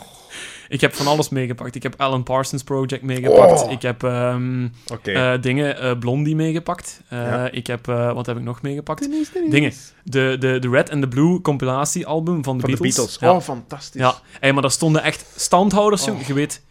ik 0.70 0.82
heb 0.82 0.94
van 0.94 1.08
alles 1.08 1.30
meegepakt. 1.30 1.76
Ik 1.76 1.84
heb 1.84 1.94
Alan 1.98 2.24
Parsons 2.24 2.64
Project 2.64 3.02
meegepakt. 3.04 3.64
Oh. 3.64 3.72
Ik 3.72 3.82
heb 3.82 4.04
ehm, 4.04 4.68
Oké. 4.94 5.12
eh, 5.12 5.42
dingen, 5.42 5.80
eh, 5.80 5.98
Blondie 6.00 6.36
meegepakt. 6.36 7.02
Eh, 7.10 7.20
Ja. 7.20 7.50
Ik 7.52 7.68
heb, 7.68 7.88
eh, 7.88 8.14
wat 8.14 8.26
heb 8.26 8.38
ik 8.38 8.44
nog 8.44 8.62
meegepakt? 8.62 9.10
Dingen. 9.50 9.72
De, 10.04 10.36
de, 10.40 10.60
de 10.60 10.70
Red 10.70 10.90
and 10.92 11.02
the 11.02 11.08
Blue 11.08 11.42
compilatiealbum 11.42 12.44
van 12.44 12.58
de 12.58 12.62
Van 12.62 12.70
de 12.72 12.78
Beatles. 12.78 12.96
Beatles. 12.96 13.18
Ja. 13.20 13.32
Oh, 13.36 13.42
fantastisch. 13.42 14.02
Ja, 14.02 14.16
hey, 14.40 14.54
maar 14.54 14.62
daar 14.62 14.72
stonden 14.72 15.04
echt 15.04 15.26
standhouders, 15.36 16.06
jong. 16.06 16.20
Oh. 16.22 16.28
Je 16.28 16.34
weet 16.34 16.62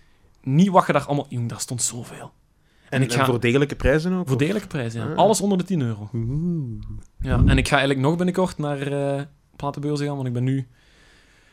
niet 0.43 0.69
wat 0.69 0.87
je 0.87 0.93
daar 0.93 1.05
allemaal... 1.07 1.27
Jong, 1.29 1.49
daar 1.49 1.61
stond 1.61 1.83
zoveel. 1.83 2.33
En, 2.93 3.03
ik 3.03 3.13
ga- 3.13 3.25
voor 3.25 3.41
degelijke 3.41 3.75
prijzen 3.77 4.13
ook? 4.13 4.29
Voor 4.29 4.39
degelijke 4.39 4.67
prijzen, 4.69 5.01
ja. 5.01 5.07
Ah. 5.07 5.17
Alles 5.17 5.41
onder 5.41 5.59
de 5.59 5.65
10 5.65 5.81
euro. 5.81 6.09
Oeh. 6.15 6.81
Ja, 7.21 7.43
en 7.47 7.59
ik 7.59 7.69
ga 7.69 7.77
eigenlijk 7.77 8.07
nog 8.07 8.17
binnenkort 8.17 8.59
naar 8.59 8.81
eh 8.93 9.23
platenbeurzen 9.57 10.07
gaan, 10.07 10.15
want 10.15 10.27
ik 10.29 10.33
ben 10.35 10.45
nu... 10.45 10.67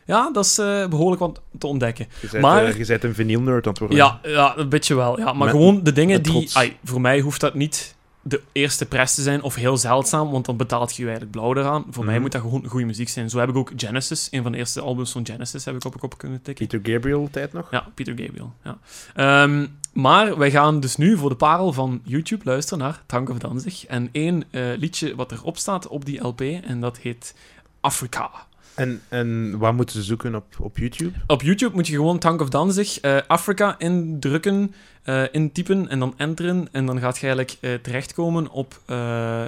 Ja, 0.06 0.30
dat 0.32 0.44
is 0.44 0.58
eh, 0.58 0.86
behoorlijk 0.86 1.20
wat 1.20 1.40
te 1.58 1.66
ontdekken. 1.66 2.06
Je 2.20 2.28
bent, 2.30 2.42
Maar- 2.42 2.64
eh, 2.64 2.76
je 2.78 2.86
bent 2.86 3.04
een 3.04 3.14
vinyl 3.14 3.40
nerd 3.40 3.64
aan 3.64 3.70
het 3.70 3.78
worden. 3.78 3.96
Ja, 3.96 4.20
ja, 4.22 4.56
een 4.56 4.68
beetje 4.68 4.94
wel. 4.94 5.18
Ja. 5.18 5.24
Maar 5.24 5.36
Met- 5.36 5.50
gewoon 5.50 5.82
de 5.82 5.92
dingen 5.92 6.22
die... 6.22 6.50
Ai, 6.52 6.76
voor 6.84 7.00
mij 7.00 7.20
hoeft 7.20 7.40
dat 7.40 7.54
niet 7.54 7.96
de 8.22 8.42
eerste 8.52 8.86
prijs 8.86 9.14
te 9.14 9.22
zijn, 9.22 9.42
of 9.42 9.54
heel 9.54 9.76
zeldzaam, 9.76 10.30
want 10.30 10.44
dan 10.44 10.56
betaalt 10.56 10.96
je 10.96 11.02
je 11.02 11.08
eigenlijk 11.08 11.38
blauw 11.38 11.54
eraan. 11.56 11.84
Voor 11.90 12.04
mij 12.04 12.12
Mhm. 12.12 12.22
moet 12.22 12.32
dat 12.32 12.40
gewoon 12.40 12.66
goede 12.66 12.86
muziek 12.86 13.08
zijn. 13.08 13.30
Zo 13.30 13.38
heb 13.38 13.48
ik 13.48 13.56
ook 13.56 13.72
Genesis, 13.76 14.28
een 14.30 14.42
van 14.42 14.52
de 14.52 14.58
eerste 14.58 14.80
albums 14.80 15.12
van 15.12 15.26
Genesis, 15.26 15.64
heb 15.64 15.74
ik 15.74 15.84
op 15.84 16.00
kop 16.00 16.18
kunnen 16.18 16.42
tikken. 16.42 16.66
Peter 16.66 16.92
Gabriel 16.92 17.28
tijd 17.30 17.52
nog? 17.52 17.70
Ja, 17.70 17.86
Peter 17.94 18.18
Gabriel. 18.18 18.52
Ja. 18.64 18.78
Ehm, 19.14 19.66
maar 19.92 20.38
wij 20.38 20.50
gaan 20.50 20.80
dus 20.80 20.96
nu 20.96 21.16
voor 21.16 21.28
de 21.28 21.36
parel 21.36 21.72
van 21.72 22.00
YouTube 22.04 22.44
luisteren 22.44 22.78
naar 22.84 23.02
Tank 23.06 23.28
of 23.30 23.38
Danzig. 23.38 23.86
En 23.86 24.08
één 24.12 24.44
eh, 24.50 24.62
liedje 24.76 25.14
wat 25.14 25.32
erop 25.32 25.56
staat 25.58 25.86
op 25.88 26.04
die 26.04 26.20
LP, 26.26 26.40
en 26.40 26.80
dat 26.80 26.98
heet 26.98 27.34
Afrika. 27.80 28.30
En, 28.74 29.00
en 29.08 29.58
waar 29.58 29.74
moeten 29.74 29.94
ze 29.96 30.02
zoeken 30.02 30.34
op, 30.34 30.44
op 30.58 30.78
YouTube? 30.78 31.18
Op 31.26 31.42
YouTube 31.42 31.74
moet 31.74 31.86
je 31.86 31.94
gewoon 31.94 32.18
Tank 32.18 32.40
of 32.40 32.48
Danzig, 32.48 33.00
eh 33.00 33.18
Afrika 33.26 33.78
indrukken, 33.78 34.74
eh 35.02 35.24
intypen 35.32 35.88
en 35.88 35.98
dan 35.98 36.14
enteren. 36.16 36.68
En 36.72 36.86
dan 36.86 36.98
gaat 36.98 37.18
je 37.18 37.26
eigenlijk 37.26 37.56
eh, 37.60 37.74
terechtkomen 37.74 38.50
op 38.50 38.80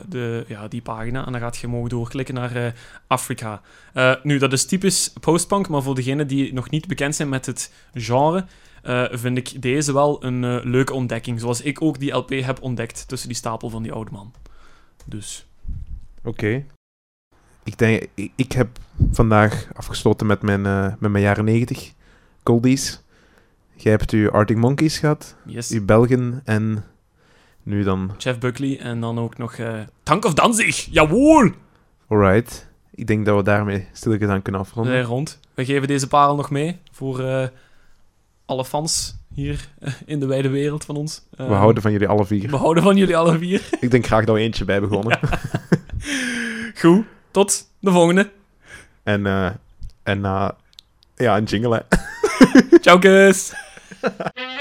de, 0.08 0.44
ja, 0.48 0.68
die 0.68 0.82
pagina. 0.82 1.26
En 1.26 1.32
dan 1.32 1.40
gaat 1.40 1.56
je 1.56 1.68
mogen 1.68 1.88
doorklikken 1.88 2.34
naar 2.34 2.74
Afrika. 3.06 3.60
Nu, 4.22 4.38
dat 4.38 4.52
is 4.52 4.66
typisch 4.66 5.12
postpunk, 5.20 5.68
maar 5.68 5.82
voor 5.82 5.94
degenen 5.94 6.26
die 6.26 6.52
nog 6.52 6.70
niet 6.70 6.86
bekend 6.86 7.14
zijn 7.14 7.28
met 7.28 7.46
het 7.46 7.72
genre, 7.94 8.44
vind 9.10 9.38
ik 9.38 9.62
deze 9.62 9.92
wel 9.92 10.24
een 10.24 10.70
leuke 10.70 10.92
ontdekking. 10.92 11.40
Zoals 11.40 11.60
ik 11.60 11.82
ook 11.82 11.98
die 11.98 12.12
LP 12.12 12.30
heb 12.30 12.62
ontdekt 12.62 13.08
tussen 13.08 13.28
die 13.28 13.36
stapel 13.36 13.70
van 13.70 13.82
die 13.82 13.92
oude 13.92 14.10
man. 14.10 14.32
Dus, 15.06 15.46
Oké. 16.24 16.64
Ik 17.64 17.78
denk, 17.78 18.06
ik, 18.14 18.32
ik 18.36 18.52
heb 18.52 18.68
vandaag 19.12 19.66
afgesloten 19.74 20.26
met 20.26 20.42
mijn, 20.42 20.66
eh, 20.66 20.86
met 20.98 21.10
mijn 21.10 21.24
jaren 21.24 21.44
90 21.44 21.92
Goldies. 22.44 23.00
Jij 23.76 23.92
hebt 23.92 24.10
uw 24.10 24.30
Arctic 24.30 24.56
Monkeys 24.56 24.98
gehad, 24.98 25.36
yes. 25.46 25.70
uw 25.70 25.84
Belgen 25.84 26.40
en 26.44 26.84
nu 27.62 27.82
dan. 27.82 28.10
Jeff 28.18 28.38
Buckley 28.38 28.78
en 28.80 29.00
dan 29.00 29.18
ook 29.18 29.38
nog 29.38 29.54
eh, 29.54 29.80
Tank 30.02 30.24
of 30.24 30.34
Danzig. 30.34 30.86
Jawohl! 30.90 31.50
Alright. 32.08 32.70
Ik 32.94 33.06
denk 33.06 33.26
dat 33.26 33.36
we 33.36 33.42
daarmee 33.42 33.86
stilletjes 33.92 34.28
aan 34.28 34.42
kunnen 34.42 34.60
afronden. 34.60 34.92
zijn 34.92 35.04
rond. 35.04 35.40
We 35.54 35.64
geven 35.64 35.88
deze 35.88 36.08
parel 36.08 36.36
nog 36.36 36.50
mee 36.50 36.78
voor 36.92 37.20
eh, 37.20 37.46
alle 38.46 38.64
fans 38.64 39.16
hier 39.34 39.68
eh, 39.78 39.92
in 40.06 40.20
de 40.20 40.26
wijde 40.26 40.48
wereld 40.48 40.84
van 40.84 40.96
ons. 40.96 41.22
We 41.30 41.36
Ehm, 41.42 41.52
houden 41.52 41.82
van 41.82 41.92
jullie 41.92 42.08
alle 42.08 42.24
vier. 42.24 42.50
we 42.50 42.56
houden 42.56 42.82
van 42.82 42.96
jullie 42.96 43.16
alle 43.16 43.38
vier. 43.38 43.68
Ik 43.80 43.90
denk 43.90 44.06
graag 44.06 44.24
dat 44.24 44.34
we 44.34 44.40
eentje 44.40 44.64
bij 44.64 44.80
begonnen. 44.80 45.18
Goed, 46.80 47.04
tot 47.32 47.68
de 47.78 47.90
volgende. 47.90 48.30
En, 49.02 49.26
eh 49.26 49.50
en 50.02 50.20
na... 50.20 50.56
ja, 51.16 51.36
een 51.36 51.44
jingle, 51.44 51.84
hè. 51.88 51.96
Ciao, 52.80 52.98
kus! 52.98 53.52